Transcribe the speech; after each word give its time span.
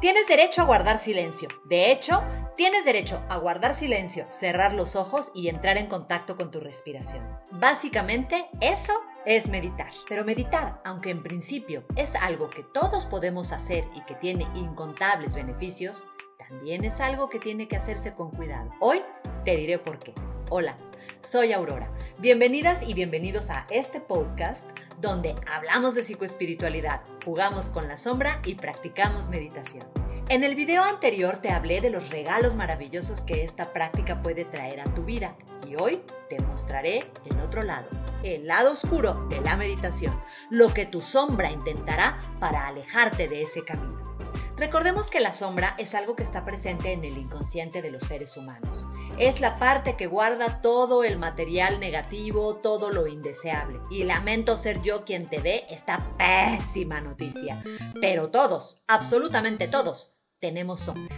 Tienes 0.00 0.28
derecho 0.28 0.62
a 0.62 0.64
guardar 0.64 1.00
silencio. 1.00 1.48
De 1.64 1.90
hecho, 1.90 2.22
tienes 2.56 2.84
derecho 2.84 3.20
a 3.28 3.36
guardar 3.38 3.74
silencio, 3.74 4.26
cerrar 4.28 4.72
los 4.72 4.94
ojos 4.94 5.32
y 5.34 5.48
entrar 5.48 5.76
en 5.76 5.88
contacto 5.88 6.36
con 6.36 6.52
tu 6.52 6.60
respiración. 6.60 7.26
Básicamente, 7.50 8.46
eso 8.60 8.92
es 9.26 9.48
meditar. 9.48 9.90
Pero 10.08 10.24
meditar, 10.24 10.80
aunque 10.84 11.10
en 11.10 11.24
principio 11.24 11.84
es 11.96 12.14
algo 12.14 12.48
que 12.48 12.62
todos 12.62 13.06
podemos 13.06 13.50
hacer 13.50 13.86
y 13.92 14.02
que 14.02 14.14
tiene 14.14 14.46
incontables 14.54 15.34
beneficios, 15.34 16.04
también 16.48 16.84
es 16.84 17.00
algo 17.00 17.28
que 17.28 17.40
tiene 17.40 17.66
que 17.66 17.76
hacerse 17.76 18.14
con 18.14 18.30
cuidado. 18.30 18.70
Hoy 18.78 19.02
te 19.44 19.56
diré 19.56 19.80
por 19.80 19.98
qué. 19.98 20.14
Hola, 20.48 20.78
soy 21.22 21.52
Aurora. 21.52 21.90
Bienvenidas 22.18 22.82
y 22.88 22.94
bienvenidos 22.94 23.50
a 23.50 23.66
este 23.68 24.00
podcast 24.00 24.70
donde 25.00 25.34
hablamos 25.52 25.94
de 25.94 26.04
psicoespiritualidad, 26.04 27.02
jugamos 27.28 27.68
con 27.68 27.86
la 27.88 27.98
sombra 27.98 28.40
y 28.46 28.54
practicamos 28.54 29.28
meditación. 29.28 29.84
En 30.30 30.44
el 30.44 30.54
video 30.54 30.82
anterior 30.82 31.36
te 31.36 31.50
hablé 31.50 31.82
de 31.82 31.90
los 31.90 32.08
regalos 32.08 32.54
maravillosos 32.54 33.20
que 33.20 33.44
esta 33.44 33.74
práctica 33.74 34.22
puede 34.22 34.46
traer 34.46 34.80
a 34.80 34.84
tu 34.94 35.04
vida 35.04 35.36
y 35.66 35.74
hoy 35.78 36.00
te 36.30 36.40
mostraré 36.40 37.00
el 37.30 37.38
otro 37.40 37.60
lado, 37.60 37.86
el 38.22 38.46
lado 38.46 38.72
oscuro 38.72 39.26
de 39.28 39.42
la 39.42 39.58
meditación, 39.58 40.18
lo 40.48 40.72
que 40.72 40.86
tu 40.86 41.02
sombra 41.02 41.50
intentará 41.50 42.18
para 42.40 42.66
alejarte 42.66 43.28
de 43.28 43.42
ese 43.42 43.62
camino. 43.62 44.16
Recordemos 44.58 45.08
que 45.08 45.20
la 45.20 45.32
sombra 45.32 45.76
es 45.78 45.94
algo 45.94 46.16
que 46.16 46.24
está 46.24 46.44
presente 46.44 46.92
en 46.92 47.04
el 47.04 47.16
inconsciente 47.16 47.80
de 47.80 47.92
los 47.92 48.02
seres 48.02 48.36
humanos. 48.36 48.88
Es 49.16 49.40
la 49.40 49.56
parte 49.56 49.96
que 49.96 50.08
guarda 50.08 50.60
todo 50.60 51.04
el 51.04 51.16
material 51.16 51.78
negativo, 51.78 52.56
todo 52.56 52.90
lo 52.90 53.06
indeseable. 53.06 53.78
Y 53.88 54.02
lamento 54.02 54.56
ser 54.56 54.82
yo 54.82 55.04
quien 55.04 55.28
te 55.28 55.40
dé 55.40 55.64
esta 55.70 56.04
pésima 56.18 57.00
noticia. 57.00 57.62
Pero 58.00 58.30
todos, 58.30 58.82
absolutamente 58.88 59.68
todos, 59.68 60.16
tenemos 60.40 60.80
sombra. 60.80 61.14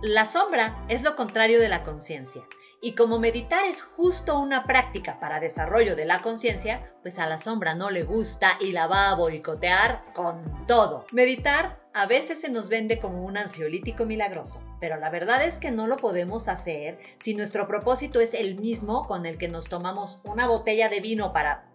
La 0.00 0.24
sombra 0.24 0.86
es 0.88 1.02
lo 1.02 1.14
contrario 1.14 1.60
de 1.60 1.68
la 1.68 1.84
conciencia. 1.84 2.42
Y 2.80 2.94
como 2.94 3.18
meditar 3.18 3.66
es 3.66 3.82
justo 3.82 4.38
una 4.38 4.64
práctica 4.64 5.20
para 5.20 5.40
desarrollo 5.40 5.94
de 5.94 6.06
la 6.06 6.20
conciencia, 6.20 6.96
pues 7.02 7.18
a 7.18 7.28
la 7.28 7.36
sombra 7.36 7.74
no 7.74 7.90
le 7.90 8.02
gusta 8.02 8.56
y 8.60 8.72
la 8.72 8.86
va 8.86 9.10
a 9.10 9.14
boicotear 9.14 10.06
con 10.14 10.66
todo. 10.66 11.04
Meditar 11.12 11.81
a 11.94 12.06
veces 12.06 12.40
se 12.40 12.48
nos 12.48 12.68
vende 12.68 12.98
como 12.98 13.22
un 13.24 13.36
ansiolítico 13.36 14.06
milagroso, 14.06 14.62
pero 14.80 14.96
la 14.96 15.10
verdad 15.10 15.44
es 15.44 15.58
que 15.58 15.70
no 15.70 15.86
lo 15.86 15.96
podemos 15.96 16.48
hacer 16.48 16.98
si 17.18 17.34
nuestro 17.34 17.66
propósito 17.66 18.20
es 18.20 18.34
el 18.34 18.58
mismo 18.58 19.06
con 19.06 19.26
el 19.26 19.38
que 19.38 19.48
nos 19.48 19.68
tomamos 19.68 20.20
una 20.24 20.46
botella 20.46 20.88
de 20.88 21.00
vino 21.00 21.32
para 21.32 21.68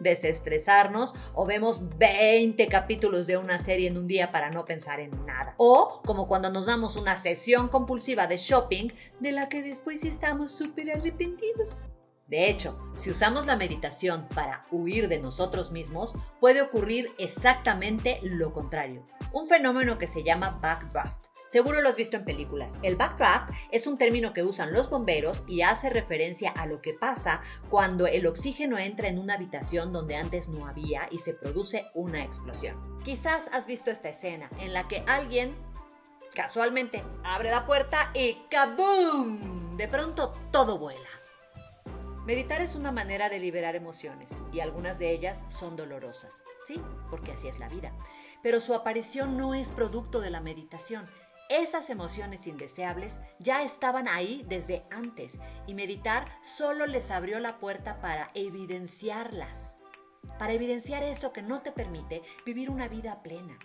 desestresarnos 0.00 1.14
o 1.34 1.46
vemos 1.46 1.96
20 1.98 2.66
capítulos 2.68 3.26
de 3.26 3.36
una 3.36 3.58
serie 3.58 3.88
en 3.88 3.96
un 3.96 4.06
día 4.06 4.32
para 4.32 4.50
no 4.50 4.64
pensar 4.64 5.00
en 5.00 5.10
nada. 5.24 5.54
O 5.56 6.02
como 6.04 6.26
cuando 6.26 6.50
nos 6.50 6.66
damos 6.66 6.96
una 6.96 7.16
sesión 7.16 7.68
compulsiva 7.68 8.26
de 8.26 8.36
shopping 8.36 8.88
de 9.20 9.32
la 9.32 9.48
que 9.48 9.62
después 9.62 10.04
estamos 10.04 10.52
súper 10.52 10.90
arrepentidos. 10.90 11.84
De 12.26 12.48
hecho, 12.48 12.78
si 12.94 13.10
usamos 13.10 13.46
la 13.46 13.56
meditación 13.56 14.26
para 14.34 14.66
huir 14.70 15.08
de 15.08 15.20
nosotros 15.20 15.72
mismos, 15.72 16.14
puede 16.40 16.62
ocurrir 16.62 17.12
exactamente 17.18 18.18
lo 18.22 18.52
contrario, 18.52 19.06
un 19.34 19.46
fenómeno 19.46 19.98
que 19.98 20.06
se 20.06 20.22
llama 20.22 20.58
backdraft 20.62 21.24
Seguro 21.46 21.82
lo 21.82 21.90
has 21.90 21.96
visto 21.96 22.16
en 22.16 22.24
películas. 22.24 22.78
El 22.82 22.96
backdraft 22.96 23.50
es 23.70 23.86
un 23.86 23.98
término 23.98 24.32
que 24.32 24.42
usan 24.42 24.72
los 24.72 24.88
bomberos 24.88 25.44
y 25.46 25.62
hace 25.62 25.90
referencia 25.90 26.50
a 26.50 26.66
lo 26.66 26.80
que 26.80 26.94
pasa 26.94 27.42
cuando 27.68 28.06
el 28.06 28.26
oxígeno 28.26 28.78
entra 28.78 29.08
en 29.08 29.18
una 29.18 29.34
habitación 29.34 29.92
donde 29.92 30.16
antes 30.16 30.48
no 30.48 30.66
había 30.66 31.06
y 31.10 31.18
se 31.18 31.34
produce 31.34 31.86
una 31.94 32.24
explosión. 32.24 32.98
Quizás 33.04 33.48
has 33.52 33.66
visto 33.66 33.90
esta 33.90 34.08
escena 34.08 34.48
en 34.58 34.72
la 34.72 34.88
que 34.88 35.04
alguien 35.06 35.54
casualmente 36.34 37.04
abre 37.22 37.50
la 37.50 37.66
puerta 37.66 38.10
y 38.14 38.38
¡kaboom! 38.50 39.76
De 39.76 39.86
pronto 39.86 40.34
todo 40.50 40.78
vuela. 40.78 41.23
Meditar 42.26 42.62
es 42.62 42.74
una 42.74 42.90
manera 42.90 43.28
de 43.28 43.38
liberar 43.38 43.76
emociones 43.76 44.30
y 44.52 44.60
algunas 44.60 44.98
de 44.98 45.10
ellas 45.10 45.44
son 45.48 45.76
dolorosas, 45.76 46.42
¿sí? 46.66 46.80
Porque 47.10 47.32
así 47.32 47.48
es 47.48 47.58
la 47.58 47.68
vida. 47.68 47.92
Pero 48.42 48.60
su 48.60 48.74
aparición 48.74 49.36
no 49.36 49.54
es 49.54 49.70
producto 49.70 50.20
de 50.20 50.30
la 50.30 50.40
meditación, 50.40 51.06
esas 51.50 51.90
emociones 51.90 52.46
indeseables 52.46 53.20
ya 53.38 53.62
estaban 53.62 54.08
ahí 54.08 54.44
desde 54.48 54.84
antes 54.90 55.40
y 55.66 55.74
meditar 55.74 56.24
solo 56.42 56.86
les 56.86 57.10
abrió 57.10 57.38
la 57.38 57.58
puerta 57.58 58.00
para 58.00 58.30
evidenciarlas, 58.32 59.76
para 60.38 60.54
evidenciar 60.54 61.02
eso 61.02 61.34
que 61.34 61.42
no 61.42 61.60
te 61.60 61.70
permite 61.70 62.22
vivir 62.46 62.70
una 62.70 62.88
vida 62.88 63.22
plena. 63.22 63.58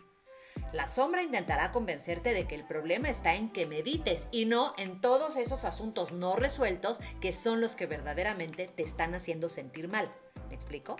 La 0.71 0.87
sombra 0.87 1.23
intentará 1.23 1.71
convencerte 1.71 2.31
de 2.31 2.45
que 2.47 2.53
el 2.53 2.63
problema 2.63 3.09
está 3.09 3.33
en 3.33 3.51
que 3.51 3.65
medites 3.65 4.27
y 4.31 4.45
no 4.45 4.75
en 4.77 5.01
todos 5.01 5.35
esos 5.35 5.65
asuntos 5.65 6.11
no 6.11 6.35
resueltos 6.35 6.99
que 7.19 7.33
son 7.33 7.59
los 7.59 7.75
que 7.75 7.87
verdaderamente 7.87 8.67
te 8.67 8.83
están 8.83 9.15
haciendo 9.15 9.49
sentir 9.49 9.87
mal. 9.87 10.13
¿Me 10.47 10.53
explico? 10.53 10.95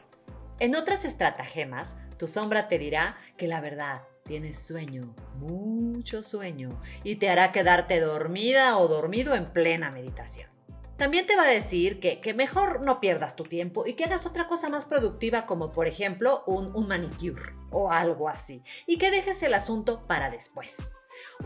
En 0.59 0.75
otras 0.75 1.06
estratagemas, 1.06 1.97
tu 2.18 2.28
sombra 2.28 2.68
te 2.68 2.80
dirá 2.80 3.18
que 3.38 3.47
la 3.47 3.62
verdad, 3.62 4.02
tienes 4.25 4.59
sueño, 4.59 5.16
mucho 5.35 6.24
sueño, 6.24 6.81
y 7.03 7.18
te 7.18 7.30
hará 7.30 7.51
quedarte 7.51 8.00
dormida 8.00 8.78
o 8.78 8.88
dormido 8.88 9.36
en 9.36 9.46
plena 9.46 9.91
meditación. 9.91 10.59
También 11.00 11.26
te 11.26 11.38
va 11.38 11.44
a 11.44 11.48
decir 11.48 12.02
que, 12.02 12.34
mejor 12.34 12.82
no 12.82 13.00
pierdas 13.00 13.38
tu 13.38 13.44
tiempo 13.44 13.88
y 13.88 13.94
que 13.94 14.04
hagas 14.04 14.26
otra 14.26 14.50
cosa 14.50 14.68
más 14.68 14.84
productiva 14.84 15.46
como 15.46 15.72
por 15.72 15.88
ejemplo 15.88 16.44
un, 16.46 16.76
un 16.76 16.90
manicure 16.90 17.54
o 17.72 17.90
algo 17.90 18.28
así, 18.28 18.64
y 18.86 18.98
que 18.98 19.10
dejes 19.10 19.42
el 19.44 19.54
asunto 19.54 20.06
para 20.08 20.30
después. 20.30 20.92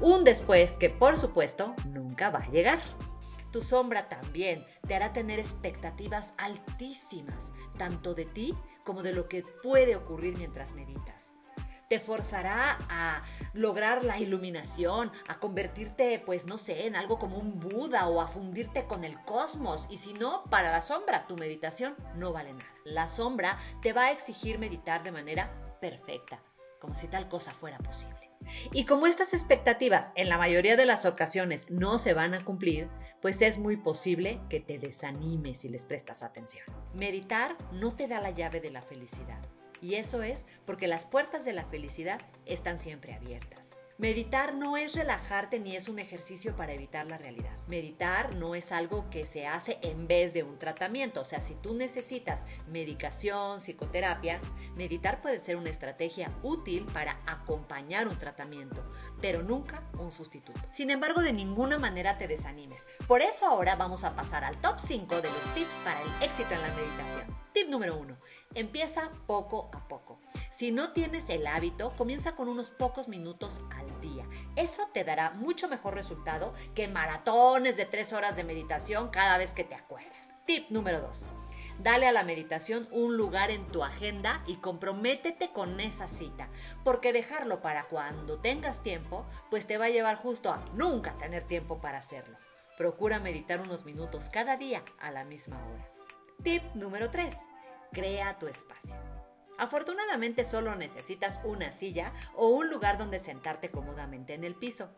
Un 0.02 0.24
después 0.24 0.78
que 0.78 0.90
por 0.90 1.19
supuesto 1.19 1.75
nunca 1.86 2.31
va 2.31 2.40
a 2.40 2.50
llegar. 2.50 2.80
Tu 3.52 3.62
sombra 3.62 4.09
también 4.09 4.66
te 4.88 4.96
hará 4.96 5.14
tener 5.14 5.38
expectativas 5.38 6.34
altísimas, 6.40 7.52
tanto 7.78 8.16
de 8.16 8.25
ti 8.25 8.58
como 8.84 9.03
de 9.03 9.14
lo 9.14 9.30
que 9.30 9.44
puede 9.62 9.96
ocurrir 9.96 10.35
mientras 10.35 10.74
meditas 10.74 11.34
te 11.94 12.00
forzará 12.00 12.80
a 12.90 13.24
lograr 13.53 14.03
la 14.03 14.19
iluminación, 14.19 15.12
a 15.28 15.40
convertirte, 15.40 16.19
pues 16.19 16.46
no 16.46 16.58
sé, 16.58 16.88
en 16.88 16.96
algo 16.96 17.19
como 17.19 17.38
un 17.38 17.59
Buda 17.59 18.08
o 18.08 18.22
a 18.22 18.28
fundirte 18.28 18.86
con 18.86 19.03
el 19.03 19.19
cosmos. 19.24 19.88
Y 19.90 19.97
si 19.97 20.14
no, 20.14 20.44
para 20.46 20.72
la 20.72 20.81
sombra, 20.81 21.28
tu 21.28 21.38
meditación 21.38 21.96
no 22.16 22.34
vale 22.34 22.53
nada. 22.53 22.66
La 22.84 23.09
sombra 23.09 23.58
te 23.81 23.94
va 23.94 24.06
a 24.06 24.12
exigir 24.12 24.59
meditar 24.59 25.03
de 25.03 25.12
manera 25.12 25.53
perfecta, 25.80 26.41
como 26.80 26.96
si 26.96 27.08
tal 27.08 27.30
cosa 27.30 27.53
fuera 27.53 27.78
posible. 27.78 28.31
Y 28.74 28.86
como 28.86 29.08
estas 29.08 29.34
expectativas 29.34 30.12
en 30.16 30.30
la 30.30 30.38
mayoría 30.38 30.75
de 30.75 30.85
las 30.85 31.06
ocasiones 31.06 31.70
no 31.72 31.97
se 31.97 32.14
van 32.14 32.34
a 32.34 32.44
cumplir, 32.44 32.90
pues 33.22 33.41
es 33.41 33.58
muy 33.58 33.78
posible 33.78 34.41
que 34.50 34.59
te 34.59 34.80
desanimes 34.80 35.59
si 35.59 35.70
les 35.70 35.85
prestas 35.85 36.24
atención. 36.24 36.66
Meditar 36.94 37.56
no 37.72 37.96
te 37.96 38.08
da 38.08 38.20
la 38.20 38.31
llave 38.31 38.59
de 38.59 38.72
la 38.72 38.81
felicidad 38.81 39.40
y 39.84 39.96
eso 39.96 40.24
es 40.24 40.46
porque 40.66 40.88
las 40.88 41.04
puertas 41.04 41.44
de 41.44 41.52
la 41.52 41.66
felicidad 41.66 42.22
están 42.46 42.80
siempre 42.80 43.14
abiertas. 43.14 43.78
Meditar 43.98 44.56
no 44.56 44.76
es 44.76 44.96
relajarte 44.96 45.60
ni 45.60 45.76
es 45.76 45.88
un 45.88 46.00
ejercicio 46.00 46.56
para 46.56 46.74
evitar 46.74 47.06
la 47.06 47.18
realidad. 47.18 47.56
Meditar 47.68 48.36
no 48.36 48.56
es 48.56 48.72
algo 48.72 49.08
que 49.12 49.26
se 49.26 49.46
hace 49.46 49.78
en 49.82 50.08
vez 50.08 50.34
de 50.34 50.42
un 50.42 50.58
tratamiento. 50.58 51.22
O 51.22 51.26
sea, 51.26 51.42
si 51.42 51.54
tú 51.56 51.76
necesitas 51.76 52.46
medicación, 52.68 53.60
psicoterapia, 53.62 54.42
meditar 54.76 55.22
puede 55.22 55.44
ser 55.44 55.58
una 55.58 55.70
estrategia 55.70 56.32
útil 56.42 56.86
para 56.92 57.20
acompañar 57.28 58.08
un 58.08 58.18
tratamiento, 58.18 58.84
pero 59.22 59.44
nunca 59.44 59.84
un 60.00 60.12
sustituto. 60.12 60.62
Sin 60.72 60.90
embargo, 60.90 61.22
de 61.22 61.34
ninguna 61.34 61.78
manera 61.78 62.18
te 62.18 62.28
desanimes. 62.28 62.88
Por 63.08 63.22
eso 63.22 63.46
ahora 63.46 63.76
vamos 63.76 64.06
a 64.06 64.16
pasar 64.16 64.44
al 64.44 64.60
top 64.60 64.80
5 64.80 65.22
de 65.22 65.30
los 65.30 65.54
tips 65.54 65.76
para 65.84 66.02
el 66.02 66.24
éxito 66.24 66.54
en 66.56 66.62
la 66.62 66.74
meditación. 66.74 67.44
Tip 67.54 67.70
número 67.70 67.96
1. 67.96 68.18
Empieza 68.55 69.09
poco 69.26 69.70
a 69.73 69.88
poco. 69.88 70.20
Si 70.52 70.72
no 70.72 70.91
tienes 70.91 71.29
el 71.29 71.47
hábito, 71.47 71.96
comienza 71.96 72.35
con 72.35 72.47
unos 72.47 72.70
pocos 72.70 73.08
minutos 73.08 73.61
al 73.76 74.00
día. 74.00 74.28
Eso 74.55 74.88
te 74.94 75.03
dará 75.03 75.32
mucho 75.32 75.67
mejor 75.67 75.96
resultado 75.96 76.53
que 76.76 76.88
maratones 76.88 77.78
de 77.78 77.85
3 77.85 78.14
horas 78.14 78.35
de 78.35 78.44
meditación 78.44 79.09
cada 79.09 79.40
vez 79.40 79.53
que 79.53 79.64
te 79.64 79.73
acuerdas. 79.73 80.34
Tip 80.46 80.70
número 80.70 81.02
2. 81.02 81.28
Dale 81.79 82.08
a 82.08 82.11
la 82.11 82.23
meditación 82.23 82.88
un 82.91 83.17
lugar 83.17 83.50
en 83.50 83.66
tu 83.70 83.84
agenda 83.84 84.44
y 84.46 84.58
comprométete 84.58 85.52
con 85.52 85.79
esa 85.79 86.08
cita, 86.08 86.50
porque 86.84 87.11
dejarlo 87.11 87.64
para 87.64 87.88
cuando 87.88 88.38
tengas 88.38 88.84
tiempo, 88.84 89.26
pues 89.50 89.66
te 89.66 89.79
va 89.79 89.85
a 89.85 89.90
llevar 89.90 90.17
justo 90.17 90.52
a 90.52 90.64
nunca 90.76 91.17
tener 91.17 91.47
tiempo 91.47 91.82
para 91.82 91.97
hacerlo. 91.97 92.38
Procura 92.78 93.20
meditar 93.20 93.61
unos 93.61 93.85
minutos 93.85 94.29
cada 94.29 94.58
día 94.58 94.84
a 95.00 95.09
la 95.09 95.23
misma 95.23 95.59
hora. 95.66 95.90
Tip 96.44 96.61
número 96.76 97.09
3 97.09 97.35
crea 97.93 98.37
tu 98.37 98.47
espacio. 98.47 98.97
Afortunadamente 99.57 100.45
solo 100.45 100.75
necesitas 100.75 101.40
una 101.45 101.72
silla 101.72 102.11
o 102.35 102.47
un 102.47 102.69
lugar 102.69 102.97
donde 102.97 103.19
sentarte 103.19 103.69
cómodamente 103.69 104.34
en 104.34 104.43
el 104.43 104.55
piso. 104.55 104.90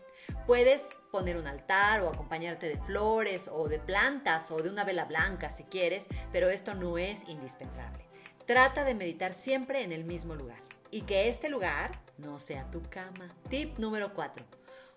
Puedes 0.48 0.88
poner 1.12 1.38
un 1.38 1.46
altar 1.46 2.02
o 2.02 2.10
acompañarte 2.10 2.70
de 2.70 2.78
flores 2.78 3.50
o 3.52 3.68
de 3.68 3.80
plantas 3.80 4.50
o 4.52 4.62
de 4.64 4.70
una 4.70 4.86
vela 4.86 5.06
blanca 5.06 5.50
si 5.50 5.66
quieres, 5.66 6.08
pero 6.32 6.50
esto 6.50 6.74
no 6.74 6.98
es 6.98 7.28
indispensable. 7.28 8.06
Trata 8.48 8.86
de 8.86 8.96
meditar 8.96 9.34
siempre 9.34 9.84
en 9.84 9.92
el 9.92 10.06
mismo 10.06 10.36
lugar. 10.36 10.64
y 10.92 11.02
que 11.02 11.28
este 11.28 11.50
lugar 11.50 11.92
no 12.18 12.40
sea 12.40 12.70
tu 12.72 12.82
cama. 12.90 13.34
Tip 13.50 13.78
número 13.78 14.14
4. 14.14 14.46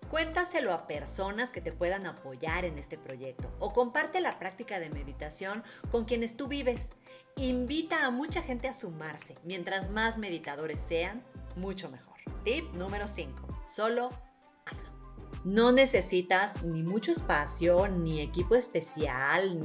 Cuéntaselo 0.09 0.73
a 0.73 0.87
personas 0.87 1.51
que 1.51 1.61
te 1.61 1.71
puedan 1.71 2.07
apoyar 2.07 2.65
en 2.65 2.79
este 2.79 2.97
proyecto 2.97 3.51
o 3.59 3.73
comparte 3.73 4.21
la 4.21 4.39
práctica 4.39 4.79
de 4.79 4.89
meditación 4.89 5.63
con 5.91 6.05
quienes 6.05 6.35
tú 6.35 6.47
vives. 6.47 6.89
Invita 7.35 8.05
a 8.05 8.11
mucha 8.11 8.41
gente 8.41 8.67
a 8.67 8.73
sumarse. 8.73 9.37
Mientras 9.43 9.91
más 9.91 10.17
meditadores 10.17 10.79
sean, 10.79 11.23
mucho 11.55 11.89
mejor. 11.89 12.17
Tip 12.43 12.73
número 12.73 13.07
5. 13.07 13.63
Solo. 13.67 14.28
No 15.43 15.71
necesitas 15.71 16.63
ni 16.63 16.83
mucho 16.83 17.11
espacio, 17.11 17.87
ni 17.87 18.21
equipo 18.21 18.55
especial, 18.55 19.59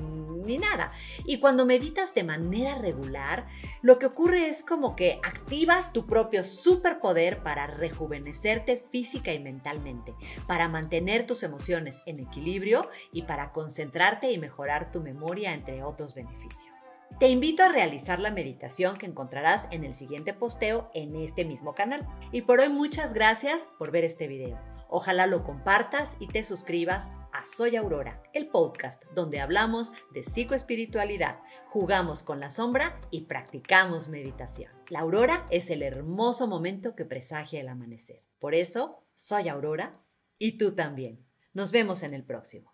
ni 0.44 0.59
nada. 0.59 0.93
Y 1.25 1.41
cuando 1.41 1.67
meditas 1.67 2.15
de 2.15 2.25
manera 2.25 2.76
regular, 2.76 3.47
lo 3.82 3.99
que 3.99 4.06
ocurre 4.06 4.49
es 4.49 4.62
como 4.62 4.94
que 4.97 5.21
activas 5.23 5.93
tu 5.93 6.06
propio 6.06 6.44
superpoder 6.44 7.43
para 7.43 7.67
rejuvenecerte 7.67 8.76
física 8.76 9.32
y 9.32 9.41
mentalmente, 9.41 10.15
para 10.47 10.69
mantener 10.69 11.26
tus 11.26 11.43
emociones 11.43 12.03
en 12.06 12.20
equilibrio 12.20 12.88
y 13.12 13.23
para 13.23 13.53
concentrarte 13.53 14.31
y 14.31 14.38
mejorar 14.38 14.93
tu 14.93 15.00
memoria, 15.00 15.55
entre 15.55 15.82
otros 15.82 16.15
beneficios. 16.15 16.94
Te 17.20 17.28
invito 17.28 17.62
a 17.62 17.69
realizar 17.69 18.19
la 18.19 18.32
meditación 18.32 18.96
que 18.96 19.06
encontrarás 19.06 19.69
en 19.70 19.84
el 19.84 19.94
siguiente 19.94 20.34
posteo 20.34 20.90
en 20.94 21.14
este 21.14 21.44
mismo 21.44 21.72
canal. 21.72 22.05
Y 22.32 22.43
por 22.43 22.58
hoy 22.58 22.69
muchas 22.69 23.14
gracias 23.14 23.69
por 23.78 23.93
ver 23.93 24.02
este 24.02 24.26
video. 24.26 24.61
Ojalá 24.88 25.28
lo 25.28 25.44
compartas 25.44 26.16
y 26.19 26.26
te 26.26 26.43
suscribas 26.43 27.12
a 27.32 27.44
Soy 27.44 27.76
Aurora, 27.76 28.20
el 28.32 28.49
podcast 28.49 29.05
donde 29.14 29.40
hablamos 29.40 29.93
de 30.12 30.25
psicoespiritualidad, 30.25 31.38
jugamos 31.69 32.25
con 32.25 32.40
la 32.40 32.50
sombra 32.50 33.00
y 33.12 33.22
practicamos 33.22 34.08
meditación. 34.08 34.72
La 34.88 35.00
aurora 35.00 35.46
es 35.50 35.70
el 35.70 35.84
hermoso 35.84 36.49
momento 36.49 36.96
que 36.96 37.05
presagia 37.05 37.60
el 37.60 37.69
amanecer. 37.69 38.25
Por 38.40 38.56
eso, 38.56 39.05
soy 39.14 39.49
Aurora 39.49 39.93
y 40.38 40.58
tú 40.58 40.75
también. 40.75 41.25
Nos 41.52 41.70
vemos 41.70 42.02
en 42.02 42.12
el 42.12 42.25
próximo. 42.25 42.74